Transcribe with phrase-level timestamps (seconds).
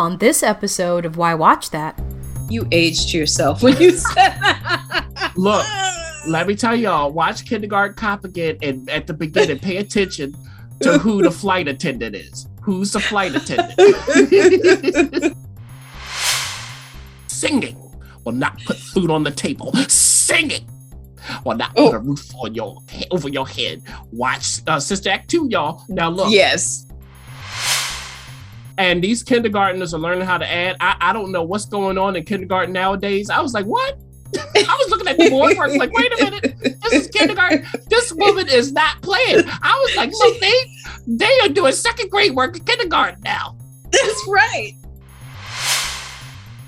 [0.00, 2.00] On this episode of Why Watch That,
[2.48, 5.32] You aged yourself when you said that.
[5.36, 5.66] Look,
[6.26, 10.34] let me tell y'all, watch Kindergarten Cop again and at the beginning, pay attention
[10.80, 12.48] to who the flight attendant is.
[12.62, 13.76] Who's the flight attendant?
[17.26, 17.76] Singing
[18.24, 19.70] will not put food on the table.
[19.88, 20.66] Singing
[21.44, 21.92] will not put Oh.
[21.92, 22.78] a roof on your
[23.10, 23.82] over your head.
[24.12, 25.84] Watch uh, Sister Act 2, y'all.
[25.90, 26.32] Now look.
[26.32, 26.86] yes.
[28.80, 30.76] And these kindergartners are learning how to add.
[30.80, 33.28] I, I don't know what's going on in kindergarten nowadays.
[33.28, 33.98] I was like, what?
[34.38, 37.66] I was looking at the board work, like, wait a minute, this is kindergarten.
[37.88, 39.42] This woman is not playing.
[39.46, 40.54] I was like, look, they
[41.06, 43.58] they are doing second grade work in kindergarten now.
[43.90, 44.72] That's right.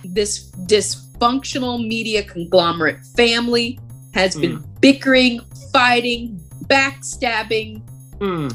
[0.04, 3.78] This dysfunctional media conglomerate family
[4.12, 5.40] has been bickering,
[5.72, 7.82] fighting, backstabbing,
[8.22, 8.54] Mm.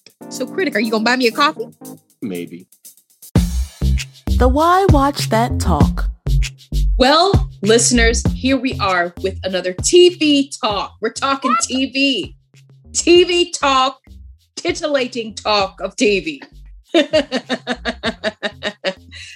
[0.29, 1.67] So, Critic, are you going to buy me a coffee?
[2.21, 2.67] Maybe.
[4.37, 6.09] The Why Watch That Talk.
[6.97, 10.95] Well, listeners, here we are with another TV talk.
[11.01, 12.35] We're talking TV.
[12.91, 13.99] TV talk,
[14.55, 16.39] titillating talk of TV.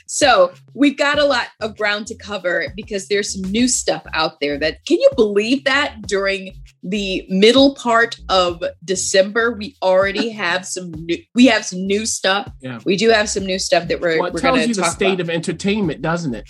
[0.08, 4.40] so, we've got a lot of ground to cover because there's some new stuff out
[4.42, 6.54] there that can you believe that during
[6.84, 12.52] the middle part of December we already have some new we have some new stuff.
[12.62, 12.80] Yeah.
[12.86, 15.14] We do have some new stuff that we're, Well, it we're tells you the state
[15.16, 15.22] about.
[15.22, 16.50] of entertainment, doesn't it?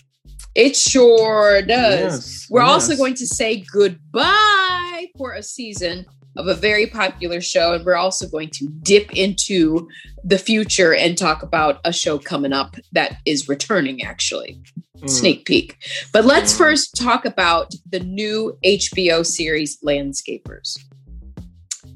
[0.55, 2.01] It sure does.
[2.01, 7.73] Yes, We're also going to say goodbye for a season of a very popular show.
[7.73, 9.87] And we're also going to dip into
[10.23, 14.61] the future and talk about a show coming up that is returning, actually.
[14.99, 15.09] Mm.
[15.09, 15.77] Sneak peek.
[16.11, 20.77] But let's first talk about the new HBO series, Landscapers.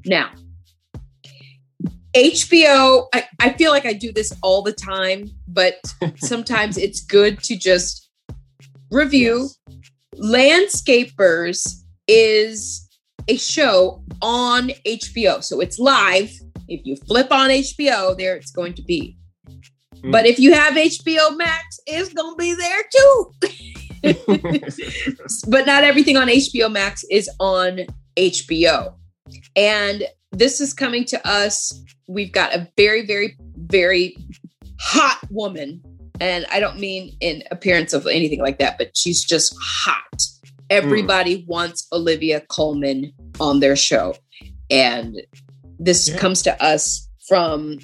[0.05, 0.31] Now,
[2.15, 5.75] HBO, I, I feel like I do this all the time, but
[6.17, 8.09] sometimes it's good to just
[8.91, 9.49] review.
[10.15, 12.88] Landscapers is
[13.29, 15.43] a show on HBO.
[15.43, 16.31] So it's live.
[16.67, 19.17] If you flip on HBO, there it's going to be.
[19.95, 20.11] Mm.
[20.11, 23.31] But if you have HBO Max, it's going to be there too.
[25.47, 27.81] but not everything on HBO Max is on
[28.17, 28.93] HBO.
[29.55, 31.83] And this is coming to us.
[32.07, 34.17] We've got a very, very, very
[34.79, 35.83] hot woman.
[36.19, 40.21] And I don't mean in appearance of anything like that, but she's just hot.
[40.69, 44.15] Everybody wants Olivia Colman on their show.
[44.69, 45.21] And
[45.79, 46.17] this Yeah.
[46.17, 47.79] comes to us from,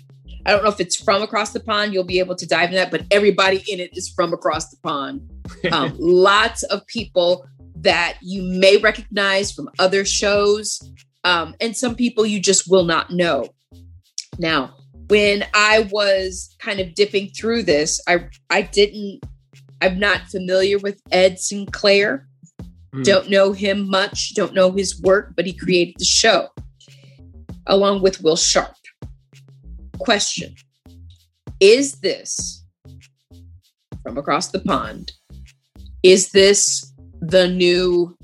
[0.46, 1.94] I don't know if it's from across the pond.
[1.94, 4.78] You'll be able to dive in that, but everybody in it is from across the
[4.84, 5.22] pond
[5.72, 7.46] um, lots of people
[7.78, 10.82] that you may recognize from other shows,
[11.24, 13.48] um, and some people you just will not know.
[14.40, 14.74] Now,
[15.08, 19.22] when I was kind of dipping through this, I I didn't.
[19.82, 22.28] I'm not familiar with Ed Sinclair.
[22.96, 23.04] Mm.
[23.04, 24.34] Don't know him much.
[24.36, 26.48] Don't know his work, but he created the show
[27.68, 28.74] along with Will Sharpe.
[30.00, 30.56] Question:
[31.60, 32.64] Is this
[34.02, 35.12] from across the pond?
[36.04, 38.16] Is this the new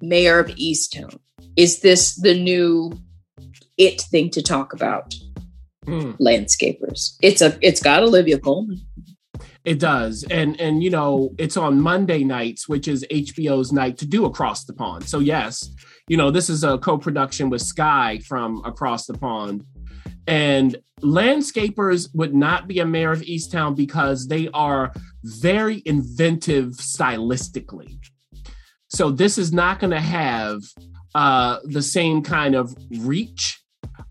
[0.00, 1.18] Mare of Easttown?
[1.56, 2.92] Is this the new
[3.76, 5.14] it thing to talk about?
[5.86, 6.18] Mm.
[6.18, 7.16] Landscapers.
[7.22, 8.80] It's a it's got Olivia Colman.
[9.68, 10.24] It does.
[10.30, 14.64] And and you know, it's on Monday nights, which is HBO's night to do Across
[14.64, 15.06] the Pond.
[15.06, 15.68] So yes,
[16.08, 19.66] you know, this is a co-production with Sky from Across the Pond.
[20.26, 24.90] And landscapers would not be a Mare of Easttown because they are
[25.22, 27.98] very inventive stylistically.
[28.88, 30.62] So this is not going to have
[31.14, 33.62] uh, the same kind of reach.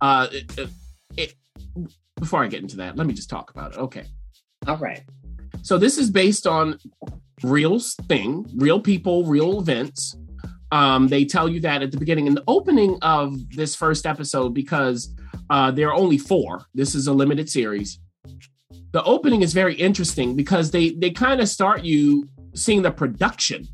[0.02, 0.70] Uh, it,
[1.18, 1.34] it,
[2.20, 3.80] before I get into that, let me just talk about it.
[3.80, 4.04] Okay.
[4.68, 5.02] All right.
[5.62, 6.80] So this is based on
[7.44, 10.16] real thing, real people, real events.
[10.72, 14.54] Um, they tell you that at the beginning in the opening of this first episode
[14.54, 15.14] because
[15.50, 16.66] uh, there are only four.
[16.74, 18.00] This is a limited series.
[18.92, 23.68] The opening is very interesting because they they kind of start you seeing the production,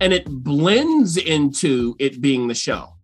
[0.00, 2.96] and it blends into it being the show.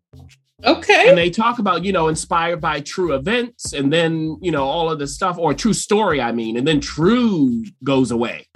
[0.64, 1.08] Okay.
[1.08, 4.90] And they talk about, you know, inspired by true events and then, you know, all
[4.90, 8.46] of this stuff or true story, I mean, and then true goes away.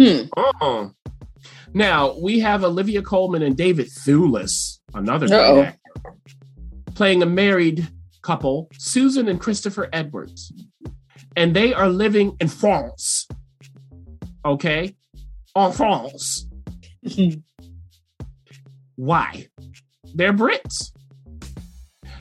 [0.00, 0.22] Hmm.
[0.36, 0.88] Uh-uh.
[1.74, 6.14] Now we have Olivia Colman and David Thewlis, another great actor,
[6.94, 7.88] playing a married
[8.22, 10.52] couple, Susan and Christopher Edwards.
[11.36, 13.26] And they are living in France.
[14.44, 14.94] Okay?
[15.56, 16.46] En France.
[18.96, 19.46] Why?
[20.14, 20.90] They're Brits.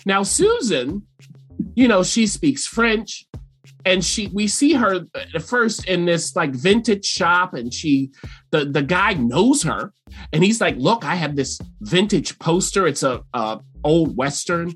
[0.06, 1.06] Now, Susan,
[1.76, 3.26] you know, she speaks French
[3.86, 5.06] and she we see her
[5.40, 8.12] first in this like vintage shop and she
[8.52, 9.94] the the guy knows her
[10.34, 12.88] and he's like look i have this vintage poster.
[12.88, 14.74] It's a, a old western.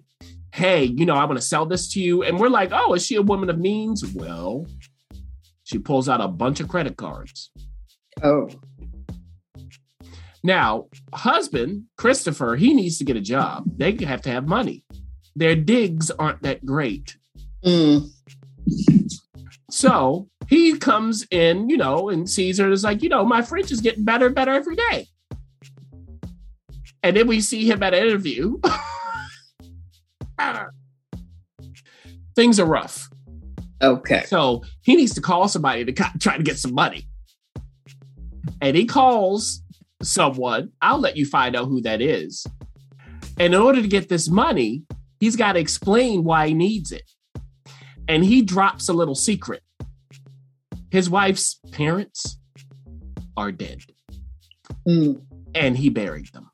[0.53, 2.23] Hey you know i want to sell this to you.
[2.23, 4.03] And we're like oh is she a woman of means?
[4.13, 4.65] Well
[5.63, 7.51] she pulls out a bunch of credit cards.
[8.23, 8.49] Oh.
[10.45, 13.63] Now, husband, Christopher, he needs to get a job.
[13.77, 14.83] They have to have money.
[15.35, 17.17] Their digs aren't that great.
[17.65, 18.07] Mm.
[19.71, 23.41] So he comes in, you know, and sees her and is like, you know, my
[23.41, 25.07] French is getting better and better every day.
[27.01, 28.59] And then we see him at an interview.
[32.35, 33.09] Things are rough.
[33.81, 34.25] Okay.
[34.27, 37.07] So he needs to call somebody to try to get some money.
[38.61, 39.63] And he calls
[40.05, 40.71] someone.
[40.81, 42.45] I'll let you find out who that is.
[43.39, 44.83] And in order to get this money,
[45.19, 47.09] he's got to explain why he needs it.
[48.07, 49.61] And he drops a little secret.
[50.91, 52.37] His wife's parents
[53.35, 53.79] are dead,
[54.87, 55.21] Mm.
[55.53, 56.49] and he buried them.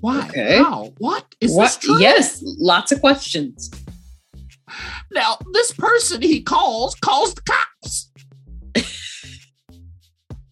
[0.00, 0.26] Why?
[0.28, 0.58] Okay.
[0.58, 0.92] How?
[0.98, 1.34] What?
[1.40, 1.64] Is what?
[1.64, 2.00] this true?
[2.00, 2.42] Yes.
[2.42, 3.70] Lots of questions.
[5.12, 8.10] Now, this person he calls calls the cops.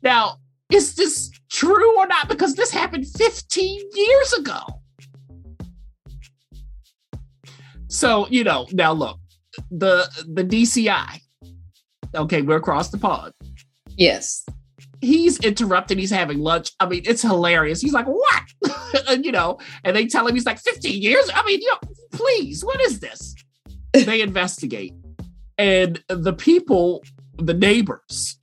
[0.05, 0.37] now,
[0.71, 2.29] is this true or not?
[2.29, 4.61] Because this happened 15 years ago.
[7.89, 9.19] So, you know, now look,
[9.71, 11.21] the the DCI,
[12.15, 13.33] okay, we're across the pond.
[13.97, 14.45] Yes.
[15.01, 16.73] He's interrupted, he's having lunch.
[16.81, 17.81] I mean, it's hilarious.
[17.81, 18.43] He's like, what?
[19.09, 21.31] and, you know, and they tell him he's like 15 years.
[21.35, 23.35] I mean, you know, please, what is this?
[23.93, 24.95] they investigate.
[25.57, 27.05] And the people,
[27.37, 28.39] the neighbors,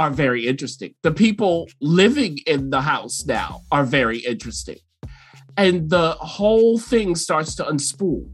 [0.00, 0.94] are very interesting.
[1.02, 4.78] The people living in the house now are very interesting.
[5.58, 8.30] And the whole thing starts to unspool.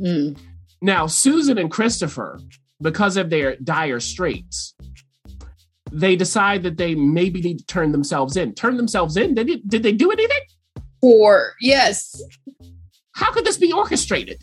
[0.00, 0.38] Mm.
[0.80, 2.40] Now, Susan and Christopher,
[2.80, 4.74] because of their dire straits,
[5.92, 8.54] they decide that they maybe need to turn themselves in.
[8.54, 9.34] Turn themselves in?
[9.34, 10.40] Did, it, did they do anything?
[11.02, 12.18] Or, Yes.
[13.12, 14.42] How could this be orchestrated?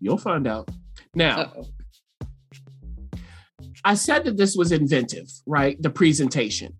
[0.00, 0.68] You'll find out.
[1.14, 1.66] Now, Uh-oh.
[3.84, 5.80] I said that this was inventive, right?
[5.82, 6.74] The presentation.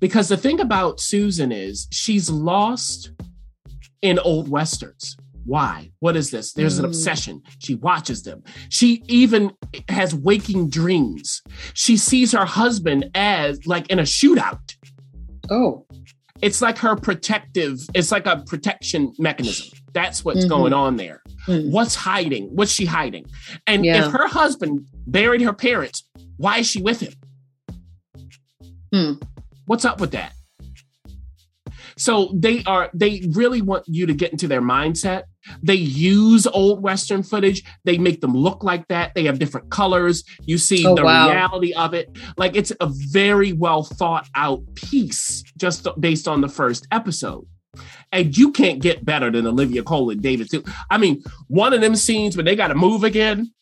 [0.00, 3.10] Because the thing about Susan is she's lost
[4.02, 5.16] in old westerns.
[5.44, 5.90] Why?
[6.00, 6.52] What is this?
[6.54, 6.88] There's an Mm.
[6.88, 7.42] obsession.
[7.60, 8.42] She watches them.
[8.68, 9.52] She even
[9.88, 11.42] has waking dreams.
[11.74, 14.74] She sees her husband as like in a shootout.
[15.50, 15.86] Oh.
[16.42, 19.68] It's like her protective, it's like a protection mechanism.
[19.92, 20.48] That's what's Mhm.
[20.48, 21.22] going on there.
[21.46, 21.70] Mm.
[21.70, 22.48] What's hiding?
[22.54, 23.24] What's she hiding?
[23.66, 24.06] And Yeah.
[24.06, 26.02] if her husband buried her parents,
[26.36, 27.12] why is she with him?
[28.92, 29.12] Hmm.
[29.66, 30.32] What's up with that?
[31.98, 35.22] So they are they really want you to get into their mindset.
[35.62, 37.62] They use old western footage.
[37.84, 39.14] They make them look like that.
[39.14, 40.22] They have different colors.
[40.42, 41.30] You see Oh, the wow.
[41.30, 42.16] reality of it.
[42.36, 47.46] Like it's a very well thought out piece just based on the first episode.
[48.12, 50.64] And you can't get better than Olivia Cole and David too.
[50.90, 53.52] I mean, one of them scenes when they got to move again,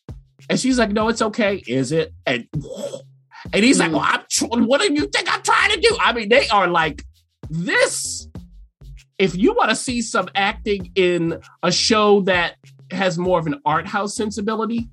[0.50, 2.12] and she's like, "No, it's okay." Is it?
[2.26, 2.46] And
[3.52, 3.94] and he's like, Mm.
[3.94, 4.20] "Well, I'm.
[4.30, 7.04] Tr- what do you think I'm trying to do?" I mean, they are like
[7.50, 8.28] this.
[9.18, 12.54] If you want to see some acting in a show that
[12.90, 14.88] has more of an art house sensibility,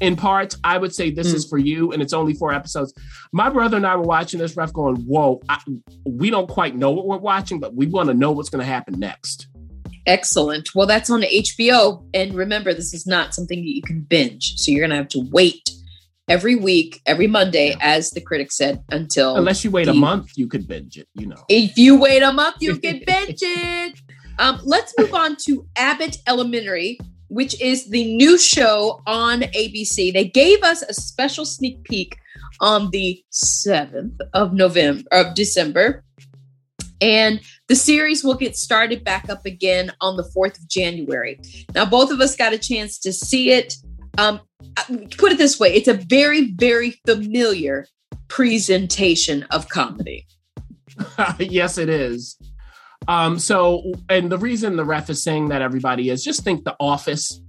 [0.00, 1.34] in parts, I would say this Mm.
[1.34, 2.94] is for you, and it's only four episodes.
[3.32, 5.58] My brother and I were watching this, ref, going, "Whoa, I,
[6.06, 8.72] we don't quite know what we're watching, but we want to know what's going to
[8.72, 9.48] happen next."
[10.06, 10.74] Excellent.
[10.74, 12.04] Well, that's on HBO.
[12.14, 14.56] And remember, this is not something that you can binge.
[14.56, 15.70] So you're going to have to wait
[16.28, 19.36] every week, every Monday, as the critic said, until.
[19.36, 21.08] Unless you wait a month, you could binge it.
[21.14, 21.44] You know.
[21.48, 23.98] if you wait a month, you can binge it.
[24.38, 30.12] Um, let's move on to Abbott Elementary, which is the new show on ABC.
[30.12, 32.16] They gave us a special sneak peek
[32.60, 36.04] on the 7th of November of December.
[37.00, 41.40] And the series will get started back up again on the 4th of January.
[41.74, 43.74] Now, both of us got a chance to see it.
[44.18, 44.40] Um,
[45.16, 47.86] put it this way it's a very, very familiar
[48.28, 50.26] presentation of comedy.
[51.38, 52.36] yes, it is.
[53.08, 56.76] Um, so, and the reason the ref is saying that everybody is just think the
[56.78, 57.40] office,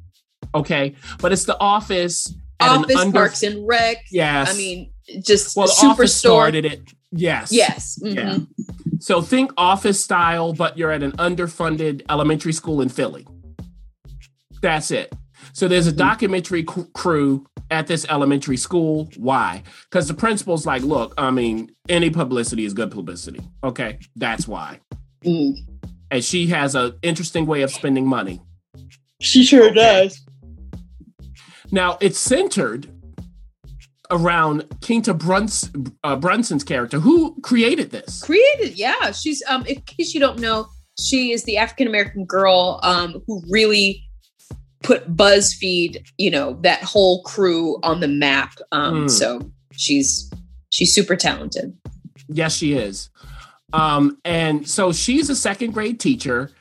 [0.56, 0.96] okay?
[1.20, 2.34] But it's the office.
[2.60, 3.98] Office, under- Parks and Rec.
[4.12, 4.54] Yes.
[4.54, 4.92] I mean,
[5.24, 5.90] just well, the Superstore.
[5.92, 6.82] office started it.
[7.12, 7.52] Yes.
[7.52, 8.00] Yes.
[8.02, 8.16] mhm.
[8.16, 8.38] Yeah.
[9.02, 13.26] So think office style, but you're at an underfunded elementary school in Philly.
[14.62, 15.12] That's it.
[15.54, 19.10] So there's a documentary c- crew at this elementary school.
[19.18, 19.64] Why?
[19.90, 23.42] Because the principal's like, look, I mean, any publicity is good publicity.
[23.64, 24.80] Okay, that's why.
[25.26, 25.56] Mm.
[26.12, 28.40] And she has an interesting way of spending money.
[29.20, 29.74] She sure Okay.
[29.74, 30.22] does.
[31.72, 32.88] Now it's centered
[34.12, 35.72] around Quinta Bruns,
[36.04, 37.00] uh, Brunson's character.
[37.00, 38.22] Who created this?
[38.22, 39.12] Created, yeah.
[39.12, 40.68] She's um in case you don't know,
[41.00, 44.04] she is the African American girl um who really
[44.84, 48.54] put BuzzFeed, you know, that whole crew on the map.
[48.72, 49.10] Um Mm.
[49.10, 50.30] so she's
[50.70, 51.76] she's super talented.
[52.28, 53.10] Yes, she is.
[53.74, 56.52] Um, and so she's a second grade teacher,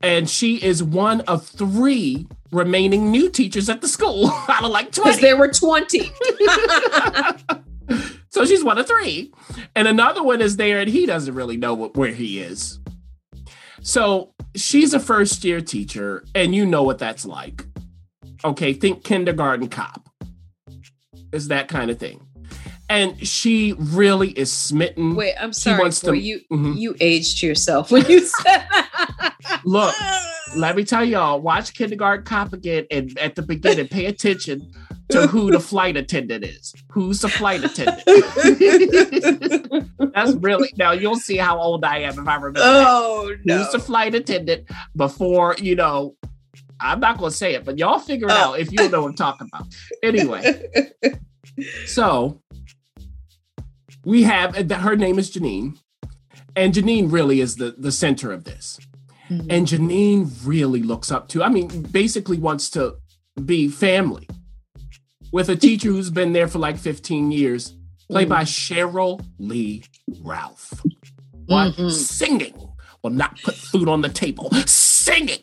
[0.00, 4.92] and she is one of three remaining new teachers at the school out of like
[4.92, 5.20] Because 20.
[5.20, 6.10] there were 20.
[8.30, 9.32] so she's one of three.
[9.74, 12.78] And another one is there, and he doesn't really know what, where he is.
[13.82, 17.64] So she's a first year teacher, and you know what that's like.
[18.44, 20.08] Okay, think kindergarten cop.
[21.32, 22.25] Is that kind of thing.
[22.88, 25.16] And she really is smitten.
[25.16, 25.82] Wait, I'm sorry.
[25.84, 26.78] boy, to- you Mhm.
[26.78, 29.32] you aged yourself when you said that.
[29.64, 29.94] Look,
[30.54, 34.70] let me tell y'all, watch Kindergarten Cop again and at the beginning, pay attention
[35.08, 36.74] to who the flight attendant is.
[36.92, 38.02] Who's the flight attendant?
[40.14, 42.60] That's really now you'll see how old I am if I remember.
[42.60, 42.84] that.
[42.88, 43.58] oh no.
[43.58, 46.14] Who's the flight attendant before, you know,
[46.80, 48.52] I'm not gonna say it, but y'all figure it Oh.
[48.52, 49.66] out if you know what I'm talking about.
[50.02, 50.68] Anyway,
[51.86, 52.40] so
[54.06, 55.78] we have uh, her name is Janine,
[56.54, 58.78] and Janine really is the the center of this.
[59.28, 59.46] Mhm.
[59.50, 62.94] And Janine really looks up to, I mean, basically wants to
[63.44, 64.28] be family
[65.32, 67.74] with a teacher who's been there for like 15 years,
[68.08, 69.82] played by Sheryl Lee
[70.22, 70.80] Ralph.
[71.46, 71.74] What?
[71.74, 71.90] Mhm.
[71.90, 72.54] Singing
[73.02, 74.48] will not put food on the table.
[74.66, 75.40] Singing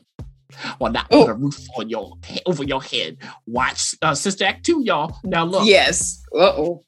[0.79, 1.27] will not put Oh.
[1.27, 2.13] a roof on your
[2.45, 3.17] over your head.
[3.47, 5.17] Watch uh, Sister Act 2, y'all.
[5.25, 5.67] Now look.
[5.67, 6.23] Yes.
[6.33, 6.85] Uh oh.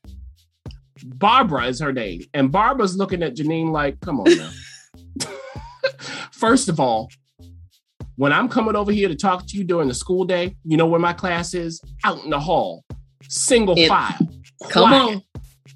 [1.08, 2.22] Barbara is her name.
[2.34, 4.50] And Barbara's looking at Janine like, come on now.
[6.32, 7.10] First of all,
[8.18, 10.86] when I'm coming over here to talk to you during the school day, you know
[10.88, 11.82] where my class is?
[12.04, 12.84] Out in the hall.
[13.30, 14.18] Single It- file.
[14.70, 15.16] Come Quiet.
[15.18, 15.22] on.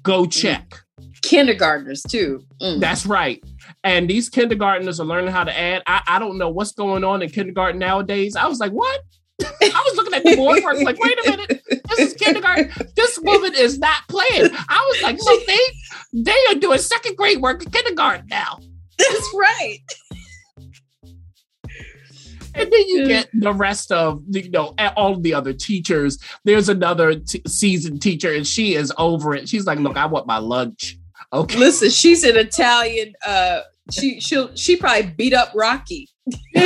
[0.02, 0.74] Go check.
[1.22, 2.42] Kindergartners too.
[2.62, 2.80] Mm.
[2.80, 3.42] That's right.
[3.84, 5.82] And these kindergartners are learning how to add.
[5.86, 8.36] I, I don't know what's going on in kindergarten nowadays.
[8.36, 9.00] I was like, what?
[9.62, 11.62] I was looking at the board work like, wait a minute.
[11.88, 12.70] This is kindergarten.
[12.96, 14.50] This woman is not playing.
[14.68, 15.58] I was like, look, they
[16.12, 18.58] they are doing second grade work in kindergarten now.
[18.98, 19.78] That's right.
[22.54, 26.18] And then you get the rest of the, you know all of the other teachers.
[26.44, 29.48] There's another t- seasoned teacher, and she is over it.
[29.48, 30.98] She's like, "Look, I want my lunch."
[31.32, 33.12] Okay, Listen, she's an Italian.
[33.24, 33.60] Uh,
[33.92, 36.08] she she'll she probably beat up Rocky.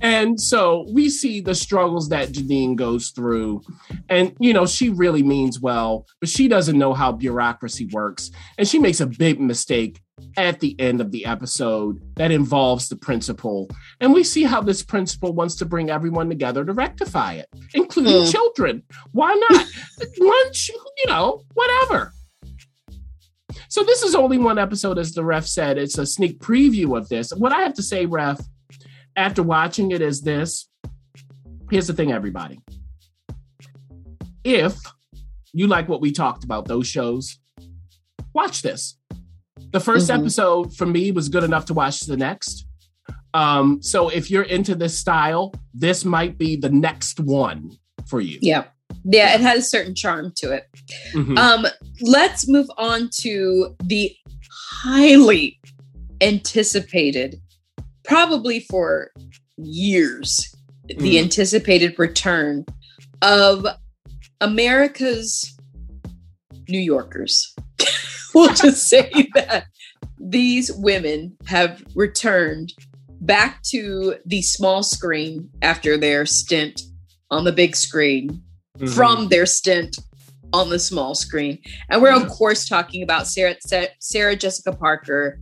[0.00, 3.62] and so we see the struggles that Janine goes through,
[4.08, 8.66] and you know she really means well, but she doesn't know how bureaucracy works, and
[8.66, 10.00] she makes a big mistake
[10.36, 13.68] at the end of the episode that involves the principal.
[14.00, 18.24] And we see how this principal wants to bring everyone together to rectify it, including
[18.24, 18.30] Hmm.
[18.30, 18.82] children.
[19.12, 19.66] Why not?
[20.20, 22.12] Lunch, you know, whatever.
[23.68, 25.76] So this is only one episode, as the ref said.
[25.78, 27.32] It's a sneak preview of this.
[27.32, 28.38] What I have to say, ref,
[29.16, 30.68] after watching it is this.
[31.70, 32.60] Here's the thing, everybody.
[34.44, 34.76] If
[35.52, 37.38] you like what we talked about, those shows,
[38.34, 38.96] watch this.
[39.70, 40.18] The 1st Mhm.
[40.20, 42.66] episode for me was good enough to watch the next.
[43.34, 47.70] Um, so if you're into this style, this might be the next one
[48.06, 48.38] for you.
[48.42, 48.64] Yeah.
[49.04, 50.68] Yeah, it has a certain charm to it.
[51.14, 51.38] Mhm.
[51.38, 51.66] Um,
[52.02, 54.14] let's move on to the
[54.82, 55.58] highly
[56.20, 57.40] anticipated,
[58.04, 59.10] probably for
[59.56, 60.54] years,
[60.86, 61.18] the Mhm.
[61.24, 62.64] anticipated return
[63.20, 63.66] of
[64.40, 65.56] America's
[66.68, 67.54] New Yorkers.
[68.34, 69.66] we'll just say that
[70.18, 72.72] these women have returned
[73.20, 76.82] back to the small screen after their stint
[77.30, 78.42] on the big screen
[78.78, 78.88] Mhm.
[78.94, 79.96] from their stint
[80.52, 81.58] on the small screen.
[81.88, 83.56] And we're, of course, talking about Sarah,
[84.00, 85.38] Sarah Jessica Parker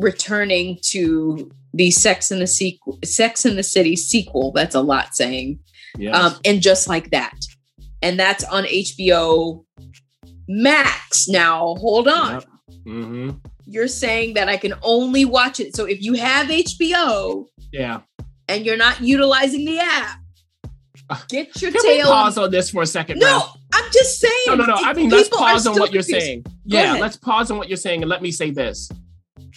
[0.00, 4.52] returning to the Sex in the sequel, Sex in the City sequel.
[4.52, 5.60] That's a lot saying.
[5.98, 6.14] Yes.
[6.16, 7.34] Um, and just like that.
[8.02, 9.64] And that's on HBO
[10.48, 11.28] Max.
[11.28, 12.32] Now, hold on.
[12.34, 12.44] Yep.
[12.86, 13.40] Mhm.
[13.66, 15.76] You're saying that I can only watch it.
[15.76, 18.00] So if you have HBO Yeah.
[18.48, 20.18] and you're not utilizing the app,
[21.28, 23.18] get your Can we pause on this for a second?
[23.20, 23.56] no, Ralph?
[23.72, 24.32] I'm just saying.
[24.48, 24.74] No, no, no.
[24.74, 26.42] I mean, let's pause on what you're saying.
[26.42, 27.00] Go Yeah, ahead.
[27.00, 28.88] let's pause on what you're saying and let me say this.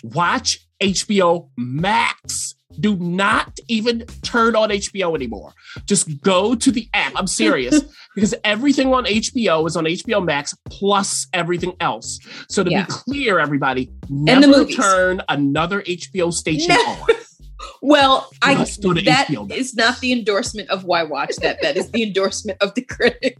[0.03, 2.55] Watch HBO Max.
[2.79, 5.53] Do not even turn on HBO anymore.
[5.85, 7.13] Just go to the app.
[7.15, 7.81] I'm serious
[8.15, 12.19] because everything on HBO is on HBO Max plus everything else.
[12.49, 12.85] So to Yeah.
[12.85, 14.75] be clear, everybody, the never movies.
[14.75, 16.81] turn another HBO station No.
[16.81, 17.07] on.
[17.81, 21.61] Well, I go to that is not the endorsement of why watch that.
[21.61, 23.37] That is the endorsement of the critic.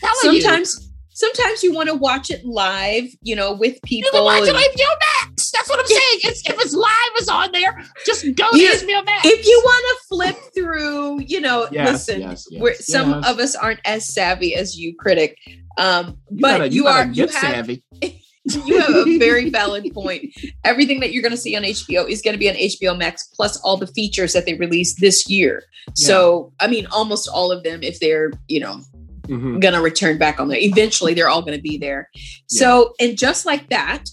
[0.00, 0.40] Telling you.
[0.42, 4.08] Sometimes, sometimes you want to watch it live, you know, with people.
[4.08, 5.35] You can watch it and- on HBO Max.
[5.56, 6.20] That's what I'm saying.
[6.24, 7.82] It's, if it's live, it's on there.
[8.04, 8.70] Just go to Yeah.
[8.72, 9.24] HBO Max.
[9.26, 13.38] if you want to flip through, you know, Yes, listen, yes, yes, we're, some of
[13.38, 15.36] us aren't as savvy as you, critic.
[15.78, 17.84] Um, You but gotta- you, gotta are you get have savvy.
[18.44, 20.24] you have a very valid point.
[20.64, 23.28] Everything that you're going to see on HBO is going to be on HBO Max,
[23.34, 25.62] plus all the features that they released this year.
[25.94, 28.80] So, I mean, almost all of them, if they're, you know,
[29.28, 29.60] Mhm.
[29.60, 32.08] going to return back on there, eventually they're all going to be there.
[32.46, 34.04] So, and just like that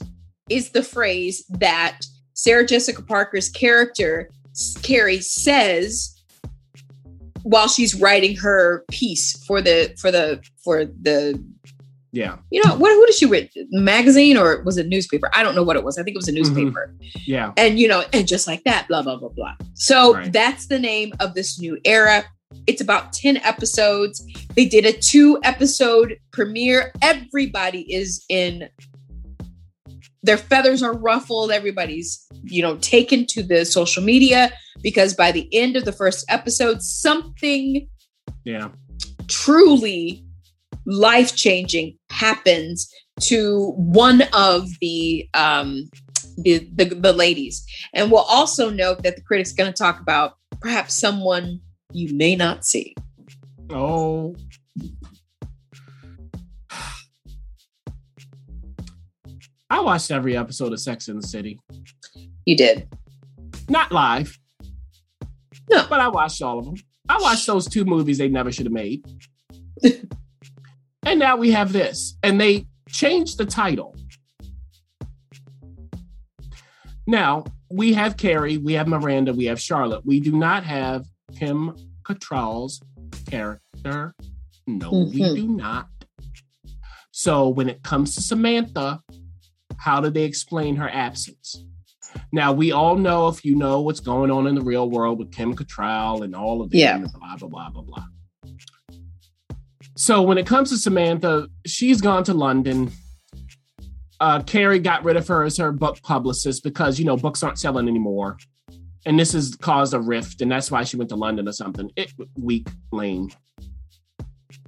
[0.50, 2.00] is the phrase that
[2.34, 4.30] Sarah Jessica Parker's character,
[4.82, 6.10] Carrie, says
[7.44, 11.42] while she's writing her piece for the for the for the
[12.12, 15.30] Yeah, you know what who did she read magazine or was it newspaper?
[15.34, 15.98] I don't know what it was.
[15.98, 16.56] I think it was a mm-hmm.
[16.56, 16.96] newspaper.
[17.26, 17.52] Yeah.
[17.58, 19.56] and you know and just like that blah blah blah blah.
[19.74, 20.32] So Right.
[20.32, 22.24] that's the name of this new era.
[22.68, 24.24] It's about 10 episodes.
[24.56, 26.94] They did a two episode premiere.
[27.02, 28.70] Everybody is in
[30.24, 35.48] their feathers are ruffled everybody's you know taken to the social media because by the
[35.54, 37.88] end of the first episode something
[38.46, 38.70] Yeah.
[39.28, 40.26] truly
[40.86, 45.90] life changing happens to one of the um
[46.38, 50.34] the, the the ladies and we'll also note that the critic's going to talk about
[50.60, 51.60] perhaps someone
[51.92, 52.96] you may not see
[53.70, 54.36] Oh.
[59.74, 61.60] I watched every episode of Sex in the City.
[62.46, 62.88] you did
[63.68, 64.38] Not live.
[65.68, 65.88] No.
[65.90, 66.76] But I watched all of them.
[67.10, 69.04] I watched those two movies they never should have made.
[71.04, 72.16] and now we have this.
[72.22, 73.96] And they changed the title.
[77.08, 80.06] Now, we have Carrie, we have Miranda, we have Charlotte.
[80.06, 81.06] We do not have
[81.36, 82.80] Kim Cattrall's
[83.26, 84.14] character.
[84.68, 85.36] No, we Mhm.
[85.36, 85.88] do not.
[87.10, 89.02] So when it comes to Samantha,
[89.84, 91.64] how do they explain her absence?
[92.32, 95.32] Now we all know if you know what's going on in the real world with
[95.32, 96.98] Kim Cattrall and all of them, Yeah.
[97.00, 98.06] blah blah blah blah blah.
[99.96, 102.92] So when it comes to Samantha, she's gone to London.
[104.20, 107.60] Uh, Carrie got rid of her as her book publicist because you know books aren't
[107.60, 108.38] selling anymore,
[109.06, 111.92] and this has caused a rift, and that's why she went to London or something.
[111.96, 113.30] It weak, lame.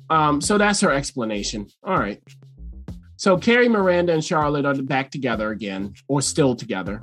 [0.09, 1.67] Um, so that's her explanation.
[1.83, 2.21] All right.
[3.25, 7.01] So Carrie, Miranda, and Charlotte are back together again, or still together.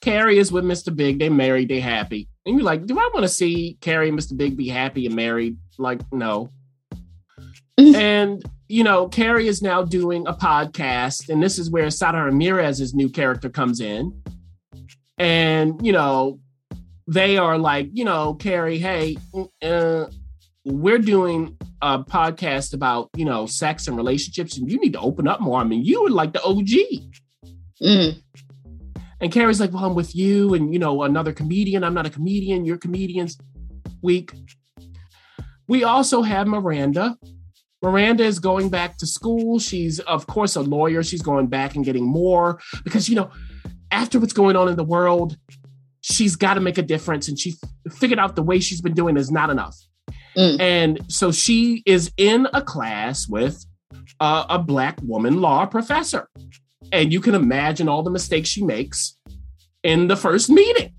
[0.00, 0.96] Carrie is with Mr.
[0.96, 1.18] Big.
[1.18, 1.68] They married.
[1.68, 2.26] They happy.
[2.46, 4.34] And you're like, do I want to see Carrie and Mr.
[4.34, 5.58] Big be happy and married?
[5.76, 6.48] Like, no.
[7.76, 12.94] and you know, Carrie is now doing a podcast, and this is where Sara Ramirez's
[12.94, 14.22] new character comes in.
[15.18, 16.40] And you know,
[17.06, 19.18] they are like, you know, Carrie, hey,
[19.60, 20.06] uh,
[20.64, 25.28] we're doing a podcast about you know sex and relationships, and you need to open
[25.28, 25.60] up more.
[25.60, 27.02] I mean, you were like the OG.
[27.82, 28.22] Mm.
[29.20, 31.82] And Carrie's like, well, I'm with you and, you know, another comedian.
[31.82, 32.64] I'm not a comedian.
[32.64, 33.38] You're comedians.
[34.02, 34.32] Week.
[35.66, 37.16] We also have Miranda.
[37.82, 39.58] Miranda is going back to school.
[39.58, 41.02] She's, of course, a lawyer.
[41.02, 43.30] She's going back and getting more because, you know,
[43.90, 45.38] after what's going on in the world,
[46.00, 47.54] she's got to make a difference, and she
[47.92, 49.76] figured out the way she's been doing is not enough.
[50.36, 50.60] Mm.
[50.60, 53.64] And so she is in a class with
[54.20, 56.28] uh, a black woman law professor,
[56.92, 59.16] and you can imagine all the mistakes she makes
[59.82, 60.92] in the first meeting.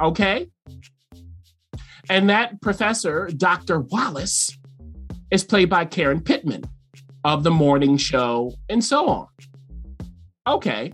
[0.00, 0.48] Okay.
[2.08, 3.80] And that professor, Dr.
[3.80, 4.50] Wallace,
[5.30, 6.64] is played by Karen Pittman
[7.22, 9.26] of The Morning Show and so on.
[10.46, 10.92] Okay.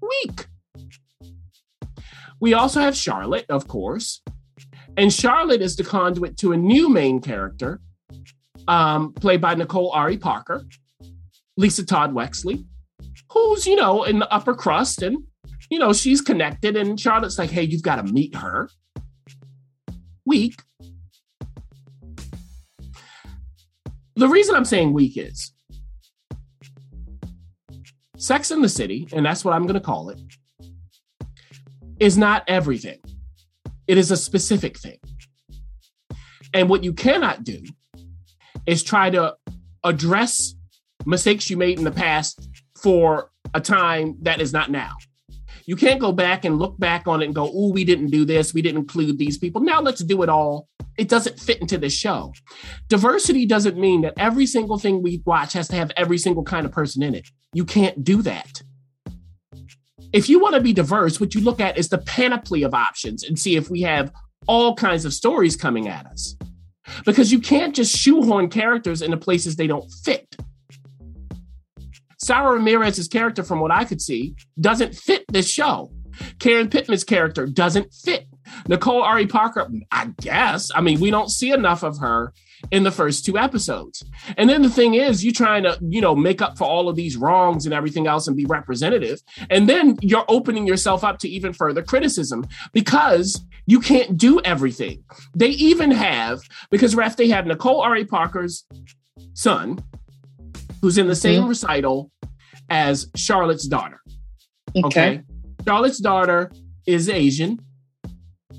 [0.00, 0.46] Weak.
[2.40, 4.22] We also have Charlotte, of course.
[4.96, 7.80] And Charlotte is the conduit to a new main character,
[8.68, 10.64] um, played by Nicole Ari Parker,
[11.56, 12.64] Lisa Todd Wexley,
[13.30, 15.24] who's, you know, in the upper crust and,
[15.68, 16.76] you know, she's connected.
[16.76, 18.68] And Charlotte's like, hey, you've got to meet her.
[20.24, 20.54] Weak.
[24.16, 25.52] The reason I'm saying weak is
[28.16, 30.20] Sex in the City, and that's what I'm going to call it,
[31.98, 33.00] is not everything.
[33.86, 34.98] It is a specific thing.
[36.52, 37.62] And what you cannot do
[38.66, 39.34] is try to
[39.82, 40.54] address
[41.04, 42.48] mistakes you made in the past
[42.80, 44.92] for a time that is not now.
[45.66, 48.24] You can't go back and look back on it and go, oh, we didn't do
[48.24, 48.52] this.
[48.52, 49.62] We didn't include these people.
[49.62, 50.68] Now let's do it all.
[50.98, 52.32] It doesn't fit into this show.
[52.88, 56.66] Diversity doesn't mean that every single thing we watch has to have every single kind
[56.66, 57.26] of person in it.
[57.52, 58.62] You can't do that.
[60.14, 63.24] If you want to be diverse, what you look at is the panoply of options
[63.24, 64.12] and see if we have
[64.46, 66.36] all kinds of stories coming at us.
[67.04, 70.36] Because you can't just shoehorn characters into places they don't fit.
[72.20, 75.90] Sara Ramirez's character, from what I could see, doesn't fit this show.
[76.38, 78.28] Karen Pittman's character doesn't fit.
[78.68, 80.70] Nicole Ari Parker, I guess.
[80.72, 82.32] I mean, we don't see enough of her
[82.70, 84.04] in the first two episodes.
[84.36, 86.96] And then the thing is, you're trying to, you know, make up for all of
[86.96, 89.20] these wrongs and everything else and be representative.
[89.50, 95.04] And then you're opening yourself up to even further criticism because you can't do everything.
[95.34, 98.64] They even have, because Ref, they have Nicole Ari Parker's
[99.34, 99.78] son,
[100.80, 101.48] who's in the same Mhm.
[101.48, 102.10] recital
[102.70, 104.00] as Charlotte's daughter.
[104.76, 104.86] Okay.
[104.86, 105.22] Okay.
[105.66, 106.50] Charlotte's daughter
[106.86, 107.60] is Asian.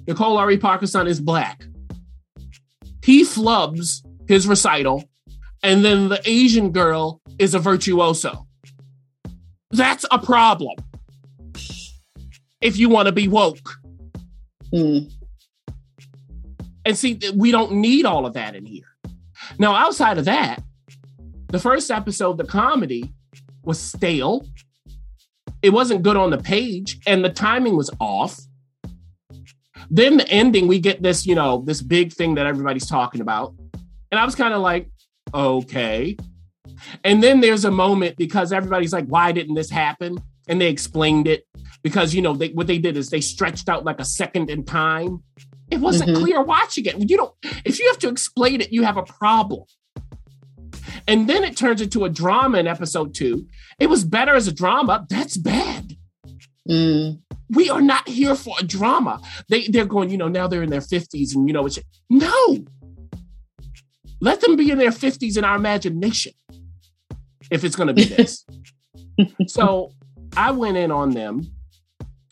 [0.08, 1.66] Nicole Ari Parker's son is black.
[3.06, 5.04] He flubs his recital,
[5.62, 8.48] and then the Asian girl is a virtuoso.
[9.70, 10.76] That's a problem.
[12.62, 13.76] If you want to be woke.
[14.74, 15.12] Mm.
[16.84, 18.98] And see, we don't need all of that in here.
[19.60, 20.64] Now, outside of that,
[21.50, 23.14] the first episode, the comedy,
[23.64, 24.48] was stale.
[25.62, 28.40] It wasn't good on the page, and the timing was off.
[29.90, 33.54] Then the ending, we get this, you know, this big thing that everybody's talking about.
[34.12, 34.90] And I was kind of like,
[35.34, 36.18] okay.
[37.04, 40.22] And then there's a moment because everybody's like, why didn't this happen?
[40.48, 41.48] And they explained it
[41.84, 44.64] because, you know, they, what they did is they stretched out like a second in
[44.64, 45.24] time.
[45.72, 46.18] It wasn't Mhm.
[46.18, 47.10] clear watching it.
[47.10, 47.34] You don't,
[47.66, 49.64] if you have to explain it, you have a problem.
[51.08, 53.48] And then it turns into a drama in episode two.
[53.80, 55.06] It was better as a drama.
[55.10, 55.96] That's bad.
[56.70, 57.20] Mm.
[57.50, 59.22] We are not here for a drama.
[59.50, 61.80] They they're going, you know, now they're in their 50s and you know it's
[62.10, 62.66] no.
[64.22, 66.34] Let them be in their 50s in our imagination.
[67.52, 68.46] If it's gonna be this.
[69.48, 69.92] so
[70.36, 71.42] I went in on them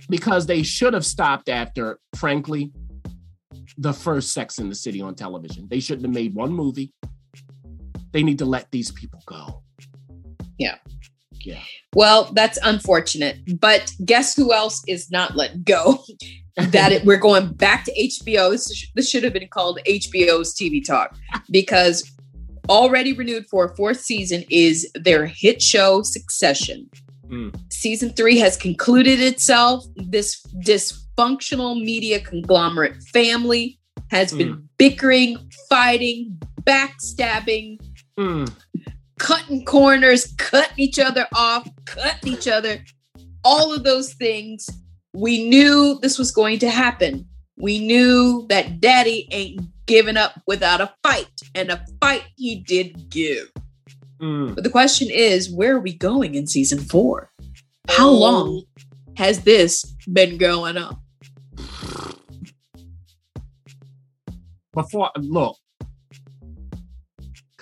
[0.09, 2.71] because they should have stopped after, frankly,
[3.77, 5.67] the first Sex in the City on television.
[5.69, 6.93] They shouldn't have made one movie.
[8.11, 9.63] They need to let these people go.
[10.57, 10.77] Yeah.
[11.43, 11.61] Yeah.
[11.95, 13.37] Well, that's unfortunate.
[13.59, 16.03] But guess who else is not let go?
[16.55, 18.51] that it, we're going back to HBO.
[18.51, 21.15] This, this should have been called HBO's TV Talk
[21.49, 22.09] because
[22.69, 26.89] already renewed for a fourth season is their hit show Succession.
[27.27, 27.55] Mm.
[27.71, 29.83] Season three has concluded itself.
[29.95, 33.79] This dysfunctional media conglomerate family
[34.11, 35.37] has been bickering,
[35.69, 37.79] fighting, backstabbing,
[38.17, 38.51] Mm.
[39.19, 42.83] Cutting corners, cutting each other off, cutting each other,
[43.43, 44.69] all of those things.
[45.13, 47.27] We knew this was going to happen.
[47.57, 53.09] We knew that daddy ain't giving up without a fight, and a fight he did
[53.09, 53.51] give.
[54.21, 54.55] Mm.
[54.55, 57.31] But the question is, where are we going in season four?
[57.89, 58.17] How Oh.
[58.17, 58.63] long
[59.17, 60.97] has this been going on?
[64.73, 65.55] before look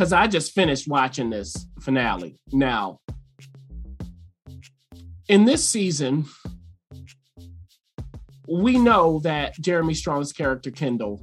[0.02, 2.36] because i just finished watching this finale.
[2.52, 3.02] Now
[5.30, 6.26] in this season
[8.48, 11.22] we know that jeremy strong's character kendall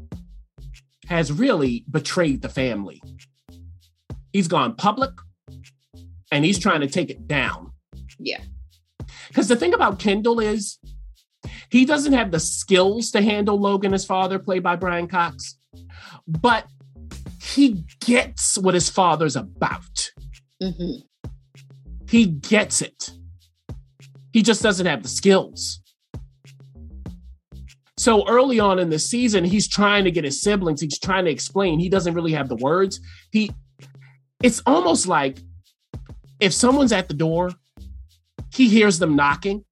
[1.08, 3.02] has really betrayed the family.
[4.32, 5.10] He's gone public
[6.30, 7.72] and he's trying to take it down.
[8.20, 8.42] Yeah.
[9.26, 10.78] because the thing about kendall is
[11.68, 15.58] He doesn't have the skills to handle Logan, his father, played by Brian Cox,
[16.28, 16.64] but
[17.40, 20.10] he gets what his father's about.
[20.62, 21.02] Mhm.
[22.08, 23.10] He gets it.
[24.32, 25.80] He just doesn't have the skills.
[27.96, 31.30] So early on in the season, he's trying to get his siblings, he's trying to
[31.30, 31.80] explain.
[31.80, 33.00] He doesn't really have the words.
[33.32, 33.50] He
[34.42, 35.40] it's almost like
[36.38, 37.50] if someone's at the door,
[38.54, 39.64] he hears them knocking.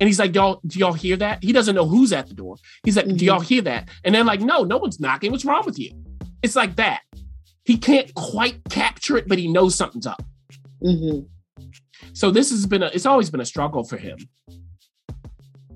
[0.00, 1.44] And he's like, Y'all, do y'all hear that?
[1.44, 2.56] He doesn't know who's at the door.
[2.84, 3.22] He's like, Do Mhm.
[3.22, 3.88] y'all hear that?
[4.04, 5.30] And they're like, No, no one's knocking.
[5.30, 5.92] What's wrong with you?
[6.44, 7.00] It's like that.
[7.64, 10.22] He can't quite capture it, but he knows something's up.
[10.82, 11.26] Mhm.
[12.12, 14.18] So this has been a, it's always been a struggle for him.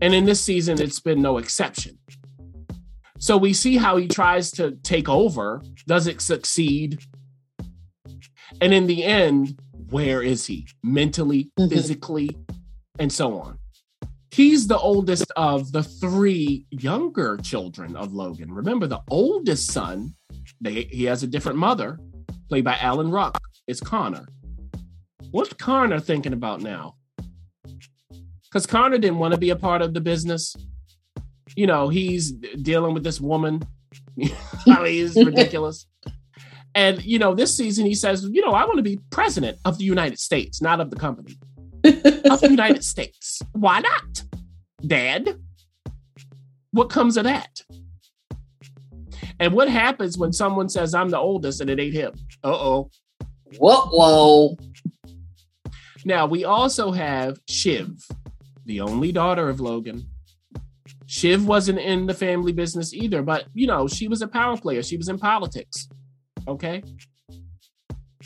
[0.02, 1.98] And in this season, it's been no exception.
[3.18, 5.62] So we see how he tries to take over.
[5.86, 6.98] Does it succeed?
[8.60, 9.58] And in the end,
[9.90, 10.66] where is he?
[10.84, 11.70] Mentally, Mhm.
[11.70, 12.28] physically,
[12.98, 13.57] and so on.
[14.30, 18.52] He's the oldest of the three younger children of Logan.
[18.52, 20.14] Remember, the oldest son,
[20.60, 21.98] they, he has a different mother,
[22.48, 24.26] played by Alan Ruck, is Connor.
[25.30, 26.94] What's Connor thinking about now?
[28.44, 30.54] Because Connor didn't want to be a part of the business.
[31.56, 33.62] You know, he's dealing with this woman.
[34.66, 35.86] I mean, it's ridiculous.
[36.74, 39.78] And, you know, this season he says, you know, I want to be president of
[39.78, 41.38] the United States, not of the company,
[41.84, 43.40] of the United States.
[43.52, 44.24] Why not,
[44.86, 45.40] Dad?
[46.72, 47.62] What comes of that?
[49.40, 52.12] And what happens when someone says, I'm the oldest and it ain't him?
[52.42, 52.90] Uh oh.
[53.58, 54.56] Whoa, whoa.
[56.04, 58.06] Now, we also have Shiv,
[58.66, 60.06] the only daughter of Logan.
[61.06, 64.82] Shiv wasn't in the family business either, but you know, she was a power player.
[64.82, 65.88] She was in politics.
[66.46, 66.82] Okay.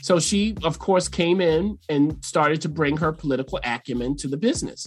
[0.03, 4.37] So she, of course, came in and started to bring her political acumen to the
[4.37, 4.85] business.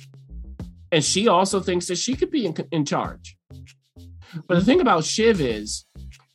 [0.93, 3.37] And she also thinks that she could be in, in charge.
[4.47, 5.87] But the thing about Shiv is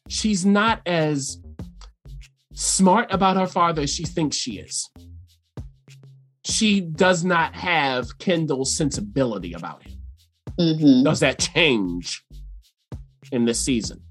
[0.08, 1.38] she's not as
[2.54, 4.90] smart about her father as she thinks she is
[6.44, 9.98] she does not have Kendall's sensibility about him.
[10.60, 11.04] Mhm.
[11.04, 12.24] Does that change
[13.32, 14.02] in this season?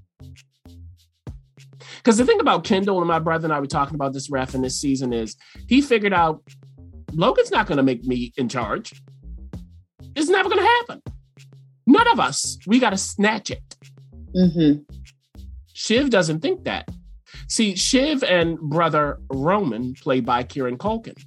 [2.01, 4.55] Because the thing about Kendall and my brother and I were talking about this ref
[4.55, 5.35] in this season is
[5.67, 6.41] he figured out
[7.13, 8.91] Logan's not going to make me in charge.
[10.15, 11.01] It's never going to happen.
[11.85, 12.57] None of us.
[12.65, 13.77] We got to snatch it.
[14.35, 14.83] Mhm.
[15.73, 16.89] Shiv doesn't think that.
[17.47, 21.21] See, Shiv and brother Roman, played by Kieran Culkin,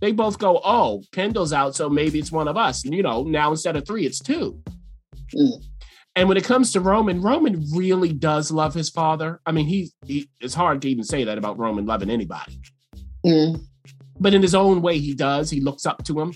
[0.00, 2.84] they both go, Oh, Kendall's out, so maybe it's one of us.
[2.84, 4.62] And, you know, now instead of three, it's two.
[5.36, 5.64] Mm.
[6.16, 9.40] And when it comes to Roman, Roman really does love his father.
[9.46, 12.60] I mean, he, he it's hard to even say that about Roman loving anybody,
[13.24, 13.62] Mm.
[14.18, 15.50] but in his own way, he does.
[15.50, 16.32] He looks up to him,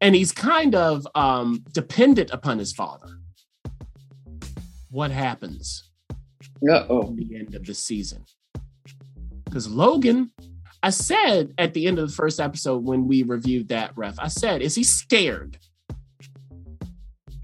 [0.00, 3.08] and he's kind of um, dependent upon his father.
[4.90, 5.90] What happens?
[6.62, 7.10] Uh-oh.
[7.10, 8.24] at the end of the season.
[9.44, 10.30] Because Logan,
[10.82, 14.28] I said at the end of the first episode when we reviewed that ref, I
[14.28, 15.58] said, is he scared?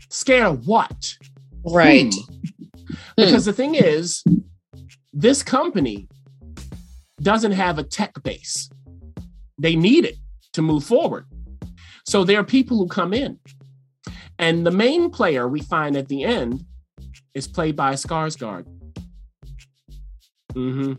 [0.08, 1.14] Scared of what?
[1.64, 2.12] Right.
[2.12, 2.72] Whom?
[3.16, 4.24] Because the thing is,
[5.12, 6.08] this company
[7.20, 8.70] doesn't have a tech base.
[9.58, 10.16] They need it
[10.54, 11.26] to move forward.
[12.04, 13.38] So there are people who come in.
[14.38, 16.64] And the main player we find at the end
[17.34, 18.66] is played by Skarsgård.
[20.52, 20.94] hmm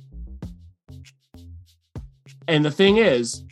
[2.47, 3.43] And the thing is,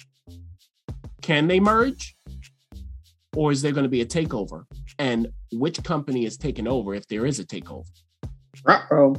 [1.21, 2.15] can they merge?
[3.36, 4.65] Or is there going to be a takeover?
[5.00, 7.85] And which company is taking over if there is a takeover?
[8.65, 9.15] Uh-oh.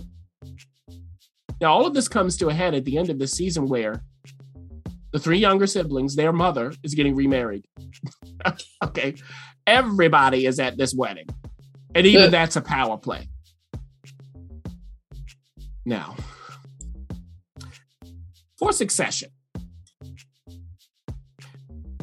[1.60, 4.02] Now, all of this comes to a head at the end of the season where
[5.12, 7.66] the three younger siblings, their mother is getting remarried.
[8.84, 9.14] okay.
[9.66, 11.28] Everybody is at this wedding.
[11.94, 13.28] And even that's a power play.
[15.84, 16.16] Now,
[18.58, 19.30] for succession,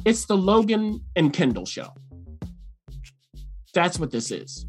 [0.06, 1.94] it's the Logan and Kendall show.
[3.74, 4.66] That's what this is.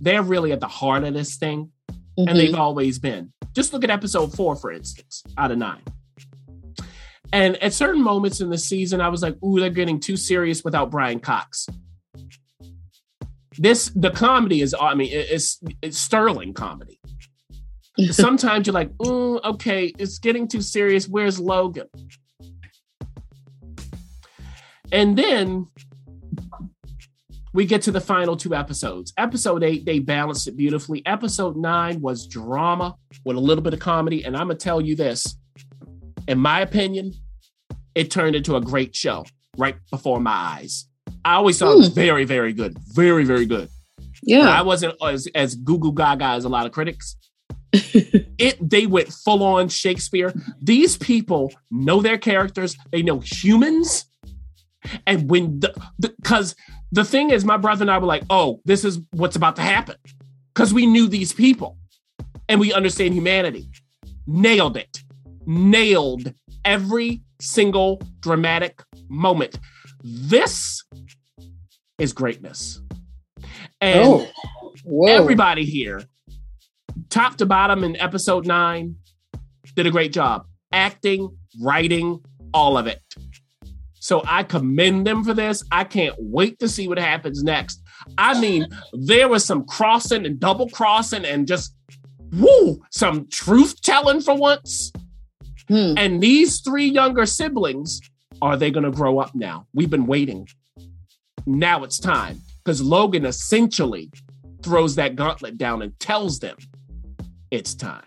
[0.00, 1.70] They're really at the heart of this thing
[2.18, 2.34] and Mhm.
[2.34, 3.32] they've always been.
[3.54, 5.82] Just look at episode four, for instance, out of nine.
[7.32, 10.62] And at certain moments in the season, I was like, ooh, they're getting too serious
[10.64, 11.66] without Brian Cox.
[13.58, 17.00] This, the comedy is, I mean, it's, it's sterling comedy.
[18.10, 21.08] Sometimes you're like, ooh, okay, it's getting too serious.
[21.08, 21.86] Where's Logan?
[24.92, 25.68] And then
[27.56, 29.14] we get to the final two episodes.
[29.16, 31.02] Episode eight, they balanced it beautifully.
[31.06, 34.24] Episode nine was drama with a little bit of comedy.
[34.24, 35.36] And I'm going to tell you this
[36.28, 37.14] in my opinion,
[37.94, 39.24] it turned into a great show
[39.56, 40.86] right before my eyes.
[41.24, 42.76] I always thought it was very, very good.
[42.92, 43.70] Very, very good.
[44.22, 44.50] Yeah.
[44.50, 47.16] I wasn't as as goo goo gaga as a lot of critics.
[47.72, 50.34] it they went full on Shakespeare.
[50.60, 52.76] These people know their characters.
[52.92, 54.04] They know humans,
[55.06, 55.74] and when the
[56.20, 59.36] because the, the thing is, my brother and I were like, "Oh, this is what's
[59.36, 59.96] about to happen,"
[60.54, 61.76] because we knew these people,
[62.48, 63.68] and we understand humanity.
[64.26, 65.02] Nailed it.
[65.46, 69.58] Nailed every single dramatic moment.
[70.02, 70.82] This
[71.98, 72.80] is greatness.
[73.80, 74.28] And oh.
[75.08, 76.02] Everybody here,
[77.10, 78.96] top to bottom in episode nine,
[79.74, 80.46] did a great job.
[80.72, 82.20] Acting, writing,
[82.54, 83.02] all of it.
[84.06, 85.64] So I commend them for this.
[85.72, 87.82] I can't wait to see what happens next.
[88.16, 91.74] I mean, there was some crossing and double crossing and just
[92.32, 94.92] woo, some truth telling for once.
[95.66, 95.94] Hmm.
[95.96, 98.00] And these three younger siblings,
[98.40, 99.66] are they going to grow up now?
[99.74, 100.46] We've been waiting.
[101.44, 104.12] Now it's time because Logan essentially
[104.62, 106.58] throws that gauntlet down and tells them
[107.50, 108.04] it's time.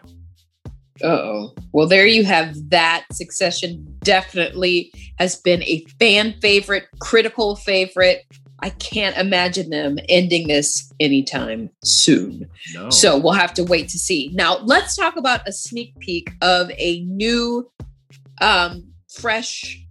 [1.04, 3.06] Oh, well, there you have that.
[3.12, 8.26] Succession definitely has been a fan favorite, critical favorite.
[8.62, 12.50] I can't imagine them ending this anytime soon.
[12.74, 12.90] No.
[12.90, 14.32] So we'll have to wait to see.
[14.34, 17.72] Now, let's talk about a sneak peek of a new,
[18.42, 19.82] um, fresh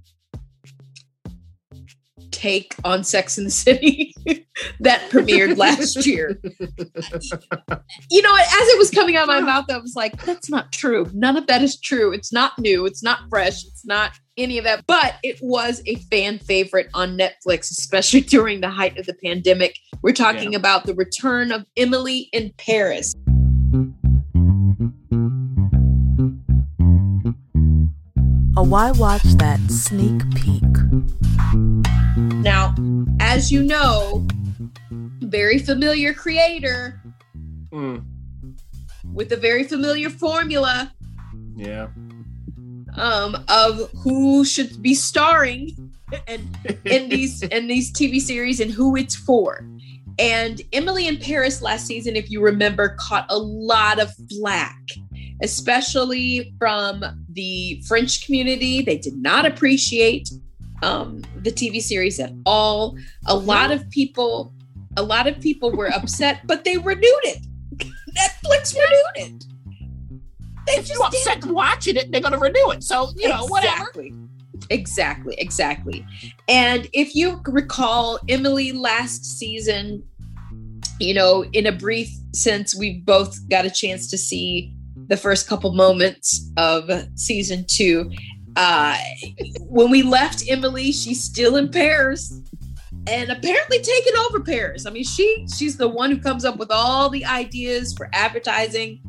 [2.31, 4.08] take on Sex in the City
[4.81, 6.41] that premiered last year.
[8.11, 10.73] You know, as it was coming out of my mouth, I was like, that's not
[10.73, 11.07] true.
[11.13, 12.13] None of that is true.
[12.13, 12.87] It's not new.
[12.87, 13.65] It's not fresh.
[13.65, 14.85] It's not any of that.
[14.87, 19.77] But it was a fan favorite on Netflix, especially during the height of the pandemic.
[20.03, 20.59] We're talking Yeah.
[20.59, 23.15] about the return of Emily in Paris.
[28.57, 30.65] A Why Watch That sneak peek.
[32.49, 32.75] Now,
[33.21, 34.27] as you know,
[35.21, 36.99] very familiar creator
[37.71, 38.03] Mm,
[39.13, 40.91] with a very familiar formula
[41.55, 41.89] yeah.
[42.97, 45.93] um, of who should be starring
[46.27, 46.57] and
[46.87, 49.69] in these in these TV series and who it's for.
[50.19, 54.81] And Emily in Paris last season, if you remember, caught a lot of flack,
[55.43, 58.81] especially from the French community.
[58.81, 60.31] They did not appreciate
[60.83, 62.97] um, the TV series at all.
[63.27, 64.53] A lot of people,
[64.97, 67.47] a lot of people were upset, but they renewed it.
[68.17, 69.45] Netflix renewed it.
[70.67, 72.83] They If you're upset watching it, they're going to renew it.
[72.83, 73.89] So, you know, whatever.
[73.89, 74.15] Exactly.
[74.71, 76.07] Exactly, exactly.
[76.49, 80.03] And if you recall, Emily last season,
[81.01, 84.75] you know, in a brief sense, we both got a chance to see
[85.09, 88.11] the first couple moments of season two.
[88.59, 88.97] Uh,
[89.61, 92.41] when we left Emily, she's still in Paris
[93.07, 94.85] and apparently taking over Paris.
[94.85, 99.01] I mean, she she's the one who comes up with all the ideas for advertising.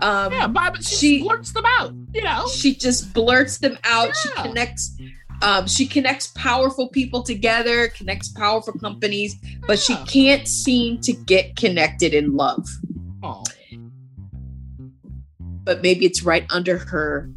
[0.00, 2.46] Um, Yeah, but she, She- blurts them out, you know?
[2.48, 4.96] she just blurts them out she connects
[5.42, 9.36] um, she connects powerful people together connects powerful companies
[9.66, 12.66] but she can't seem to get connected in love
[13.22, 13.44] Oh,
[15.64, 17.30] but maybe it's right under her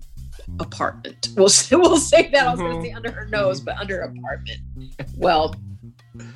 [0.60, 1.30] apartment.
[1.36, 4.00] We'll, say- we'll say that i was going to say under her nose but under
[4.02, 4.60] apartment.
[5.18, 5.56] Well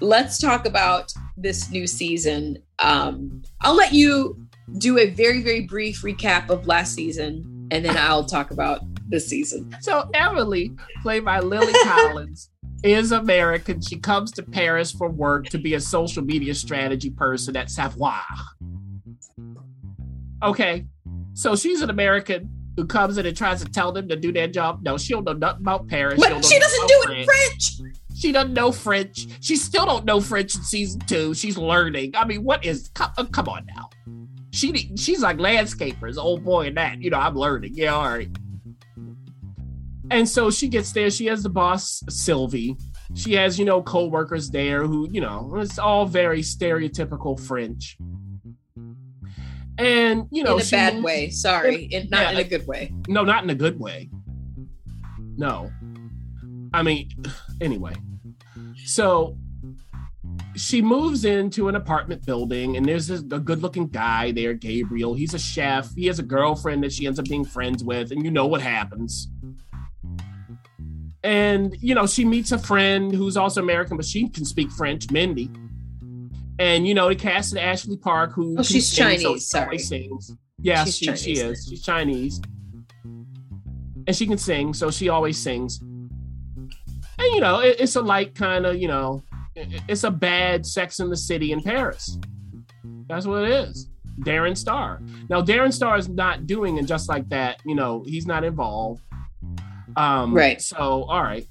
[0.01, 2.57] let's talk about this new season.
[2.79, 4.45] Um, i'll let you
[4.77, 9.27] do a very very brief recap of last season and then i'll talk about this
[9.27, 9.75] season.
[9.81, 12.49] So Emily, played by Lily Collins,
[12.83, 13.81] is American.
[13.81, 18.21] She comes to Paris for work to be a social media strategy person at Savoir.
[20.43, 20.85] Okay,
[21.33, 24.47] so she's an American who comes in and tries to tell them to do their
[24.47, 24.79] job.
[24.83, 26.17] No, she don't know nothing about Paris.
[26.17, 27.81] but she know doesn't do it in french
[28.15, 29.27] She doesn't know French.
[29.41, 31.33] She still don't know French in season two.
[31.33, 32.13] She's learning.
[32.15, 32.89] I mean, what is?
[32.93, 33.89] Come, uh, come on now.
[34.51, 37.01] She she's like landscapers, old boy, and that.
[37.01, 37.71] You know, I'm learning.
[37.73, 38.29] Yeah, all right.
[40.09, 41.09] And so she gets there.
[41.11, 42.77] She has the boss Sylvie.
[43.13, 47.97] She has you know co-workers there who you know it's all very stereotypical French.
[49.79, 51.29] And you know, in a she bad way.
[51.29, 52.93] Sorry, in, not Yeah, in uh, a good way.
[53.07, 54.09] no, not in a good way.
[55.37, 55.71] No.
[56.73, 57.09] I mean,
[57.61, 57.95] anyway.
[58.85, 59.37] So
[60.55, 65.13] she moves into an apartment building, and there's this, a good looking guy there, Gabriel.
[65.13, 65.93] He's a chef.
[65.95, 68.61] He has a girlfriend that she ends up being friends with, and you know what
[68.61, 69.29] happens.
[71.23, 75.11] And, you know, she meets a friend who's also American, but she can speak French,
[75.11, 75.49] Mindy.
[76.59, 78.57] And, you know, they casted Ashley Park, who.
[78.59, 79.79] Oh, she's so Chinese, she sorry.
[79.79, 80.35] Sings.
[80.61, 81.67] Yeah, She's she, Chinese she is.
[81.69, 82.41] She's Chinese.
[84.07, 85.79] And she can sing, so she always sings.
[85.81, 89.23] And, you know, it, it's a light kind of, you know,
[89.55, 92.17] it- it's a bad Sex in the City in Paris.
[93.07, 93.89] That's what it is.
[94.21, 95.01] Darren Star.
[95.29, 97.61] Now Darren Star is not doing it just like that.
[97.65, 99.01] You know, he's not involved.
[99.95, 100.61] Um, Right.
[100.61, 101.47] So, all right.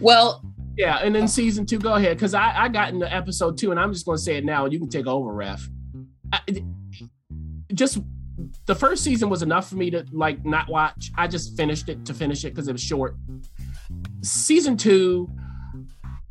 [0.00, 0.42] Well,
[0.76, 3.78] Yeah, and then season two, go ahead, because I, I got into episode two, and
[3.78, 5.68] I'm just going to say it now, and you can take over, ref.
[6.32, 6.40] I,
[7.74, 7.98] just
[8.66, 11.10] the first season was enough for me to like not watch.
[11.16, 13.16] I just finished it to finish it because it was short.
[14.22, 15.30] Season two,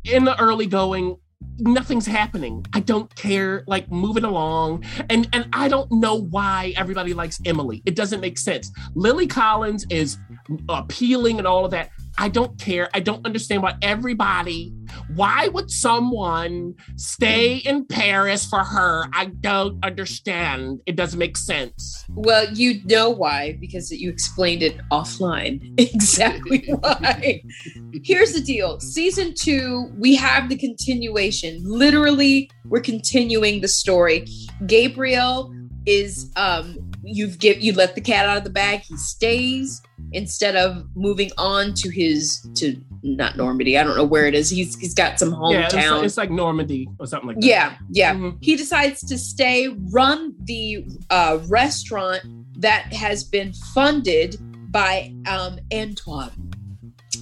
[0.04, 1.16] in the early going,
[1.58, 2.64] nothing's happening.
[2.72, 3.64] I don't care.
[3.66, 7.82] Like moving along, and and I don't know why everybody likes Emily.
[7.86, 8.70] It doesn't make sense.
[8.94, 10.18] Lily Collins is
[10.68, 11.90] appealing and all of that.
[12.18, 12.88] I don't care.
[12.94, 14.72] I don't understand why everybody.
[15.14, 19.06] Why would someone stay in Paris for her?
[19.12, 20.80] I don't understand.
[20.86, 22.04] It doesn't make sense.
[22.10, 25.60] well, you know why because you explained it offline.
[25.92, 27.42] Exactly why.
[28.04, 28.78] Here's the deal.
[28.80, 31.60] Season 2, we have the continuation.
[31.64, 34.26] Literally, we're continuing the story.
[34.66, 35.52] Gabriel
[35.86, 38.80] is um you've get you let the cat out of the bag.
[38.80, 39.82] He stays
[40.12, 43.78] instead of moving on to his to not Normandy.
[43.78, 44.50] I don't know where it is.
[44.50, 46.04] He's he's got some Yeah, it's, hometown.
[46.04, 47.44] it's like Normandy or something like that.
[47.46, 48.14] Yeah, yeah.
[48.14, 48.38] Mhm.
[48.40, 52.22] He decides to stay, run the uh, restaurant
[52.60, 54.36] that has been funded
[54.70, 56.52] by um, Antoine,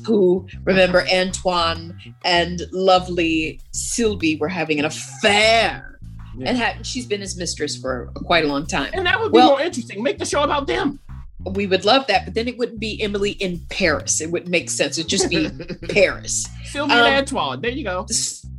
[0.06, 5.89] who remember Antoine and lovely Sylvie were having an affair,
[6.38, 6.48] Yeah.
[6.48, 8.90] and ha- she's been his mistress for quite a long time.
[8.94, 10.02] And that would be Well- more interesting.
[10.02, 11.00] Make the show about them.
[11.54, 14.20] We would love that, but then it wouldn't be Emily in Paris.
[14.20, 14.98] It wouldn't make sense.
[14.98, 15.48] It'd just be
[15.88, 16.46] Paris.
[16.64, 17.60] Sylvia Um, and Antoine.
[17.62, 18.06] There you go.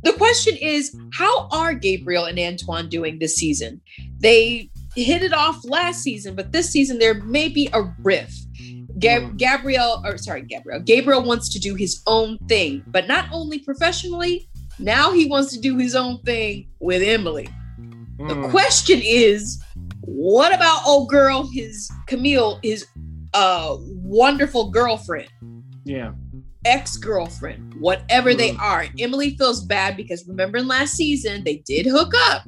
[0.02, 3.80] the question is how are gabriel and antoine doing this season
[4.18, 8.34] they hit it off last season but this season there may be a riff
[8.98, 9.36] Gab- Mm.
[9.38, 14.48] gabriel or sorry gabriel gabriel wants to do his own thing but not only professionally
[14.80, 17.48] now he wants to do his own thing with emily
[18.28, 18.50] the Mm.
[18.50, 19.60] question is
[20.00, 22.86] what about old girl his camille his
[23.34, 25.28] uh wonderful girlfriend
[25.84, 26.12] Yeah.
[26.64, 28.60] ex-girlfriend, whatever they Mm.
[28.60, 28.86] are.
[28.98, 32.44] Emily feels bad because remember in last season they did hook up,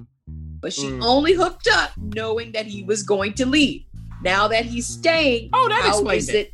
[0.60, 1.02] but she Mm.
[1.02, 3.82] only hooked up knowing that he was going to leave.
[4.22, 6.52] Now that he's staying, Oh, that how explains it.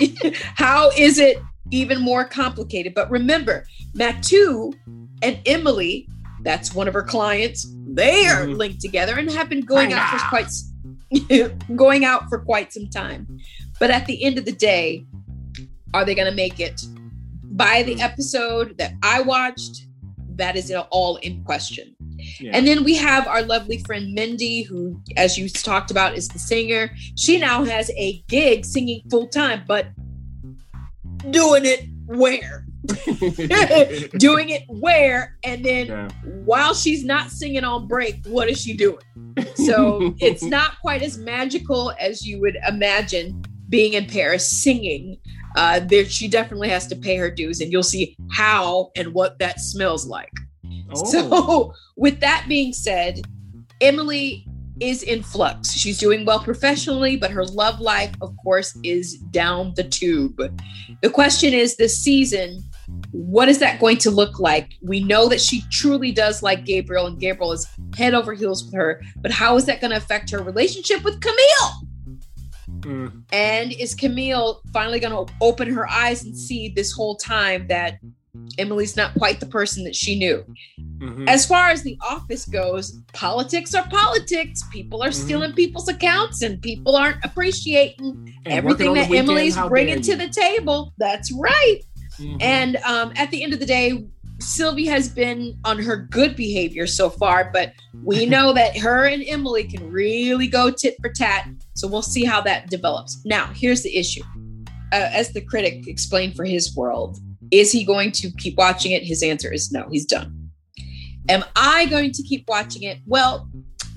[0.00, 0.26] it?
[0.56, 1.38] how is it
[1.70, 2.94] even more complicated?
[2.94, 4.72] But remember, Mathieu
[5.22, 6.08] and Emily,
[6.42, 7.66] that's one of her clients.
[7.86, 8.56] They are Mhm.
[8.56, 10.50] linked together and have been going out for quite
[11.76, 13.26] going out for quite some time.
[13.80, 15.04] But at the end of the day,
[15.94, 16.80] are they going to make it?
[17.44, 19.86] By the episode that I watched,
[20.36, 21.94] that is all in question.
[22.40, 22.50] Yeah.
[22.54, 26.38] And then we have our lovely friend Mindy, who, as you talked about, is the
[26.38, 26.90] singer.
[27.16, 29.86] She now has a gig singing full time, but
[31.30, 32.66] doing it where?
[34.18, 35.36] doing it where?
[35.44, 36.08] And then Yeah.
[36.44, 38.98] while she's not singing on break, what is she doing?
[39.54, 45.18] So it's not quite as magical as you would imagine being in Paris singing.
[45.56, 49.38] Uh, there, she definitely has to pay her dues, and you'll see how and what
[49.38, 50.32] that smells like.
[50.92, 51.04] Oh.
[51.04, 53.22] So, with that being said,
[53.80, 54.46] Emily
[54.80, 55.72] is in flux.
[55.72, 60.40] She's doing well professionally, but her love life, of course, is down the tube.
[61.02, 62.62] The question is this season,
[63.12, 64.74] what is that going to look like?
[64.82, 67.66] We know that she truly does like Gabriel, and Gabriel is
[67.96, 71.20] head over heels with her, but how is that going to affect her relationship with
[71.20, 71.88] Camille?
[72.80, 73.22] Mm.
[73.32, 77.98] And is Camille finally going to open her eyes and see this whole time that
[78.56, 80.44] Emily's not quite the person that she knew?
[81.00, 81.28] Mhm.
[81.28, 84.62] As far as the office goes, politics are politics.
[84.70, 85.14] People are Mhm.
[85.14, 89.56] stealing people's accounts and people aren't appreciating And everything working on the that weekend, Emily's
[89.68, 90.92] bringing to the table.
[90.98, 91.80] That's right.
[92.18, 92.36] Mhm.
[92.40, 94.06] And um, at the end of the day,
[94.40, 97.72] Sylvie has been on her good behavior so far, but
[98.04, 101.48] we know that her and Emily can really go tit for tat.
[101.74, 103.20] So we'll see how that develops.
[103.24, 104.22] Now, here's the issue.
[104.90, 107.18] Uh, as the critic explained for his world,
[107.50, 109.02] is he going to keep watching it?
[109.02, 110.50] His answer is no, he's done.
[111.28, 112.98] Am I going to keep watching it?
[113.06, 113.50] Well,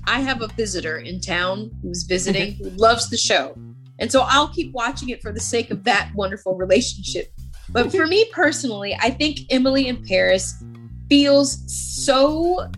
[0.06, 3.56] I have a visitor in town who's visiting who loves the show.
[4.00, 7.32] And so I'll keep watching it for the sake of that wonderful relationship.
[7.72, 10.54] But for me personally, I think Emily in Paris
[11.10, 12.70] feels so.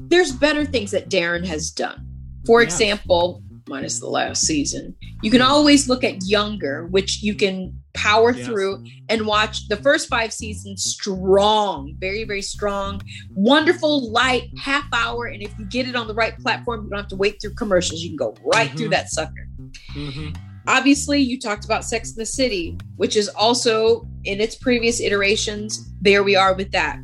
[0.00, 2.06] There's better things that Darren has done.
[2.46, 2.66] For Yeah.
[2.68, 8.32] example, minus the last season, you can always look at Younger, which you can power
[8.32, 8.46] Yes.
[8.46, 13.02] through and watch the first five seasons strong, very, very strong,
[13.34, 15.26] wonderful, light, half hour.
[15.26, 17.54] And if you get it on the right platform, you don't have to wait through
[17.54, 18.00] commercials.
[18.00, 18.90] You can go right through Mhm.
[18.92, 19.48] that sucker
[19.94, 20.36] Mhm.
[20.68, 25.90] Obviously you talked about sex in the city which is also in its previous iterations
[26.00, 27.00] there we are with that.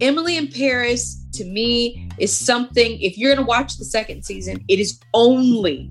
[0.00, 4.64] Emily in paris to me is something, if you're going to watch the second season,
[4.68, 5.90] it is only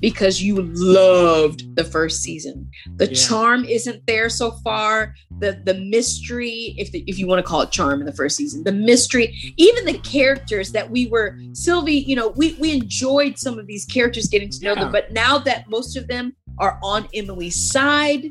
[0.00, 2.68] because you loved the first season.
[2.96, 3.14] The Yeah.
[3.14, 5.14] charm isn't there so far.
[5.38, 8.36] The the mystery, if the, if you want to call it charm in the first
[8.36, 13.38] season, the mystery, even the characters that we were Sylvie, you know, we we enjoyed
[13.38, 14.84] some of these characters getting to know Yeah.
[14.84, 18.30] them, but now that most of them are on Emily's side,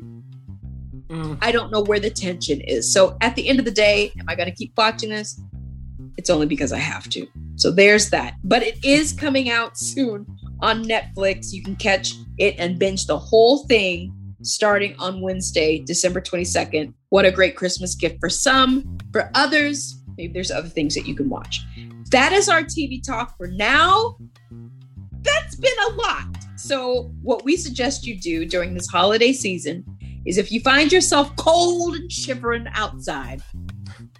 [1.08, 1.38] Mm.
[1.40, 2.92] I don't know where the tension is.
[2.92, 5.40] So at the end of the day, am I going to keep watching this?
[6.16, 7.26] It's only because I have to.
[7.56, 8.34] So there's that.
[8.44, 10.24] But it is coming out soon
[10.62, 11.52] on Netflix.
[11.52, 16.94] You can catch it and binge the whole thing starting on Wednesday, December 22nd.
[17.10, 18.98] What a great Christmas gift for some.
[19.12, 21.60] For others, maybe there's other things that you can watch.
[22.10, 24.16] That is our TV talk for now.
[25.22, 26.26] That's been a lot.
[26.56, 29.84] So, what we suggest you do during this holiday season
[30.26, 33.42] is if you find yourself cold and shivering outside,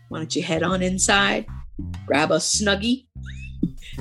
[0.09, 1.47] why don't you head on inside,
[2.07, 3.07] grab a snuggie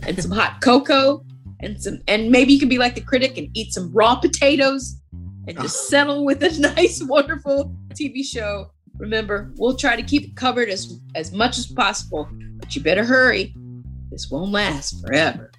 [0.03, 1.23] and some hot cocoa
[1.61, 5.01] and some and maybe you can be like the critic and eat some raw potatoes
[5.47, 5.89] and just ah.
[5.89, 8.71] settle with a nice wonderful TV show.
[8.97, 13.03] Remember, we'll try to keep it covered as as much as possible, but you better
[13.03, 13.53] hurry.
[14.11, 15.51] This won't last forever.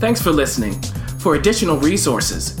[0.00, 0.80] Thanks for listening.
[1.18, 2.60] For additional resources,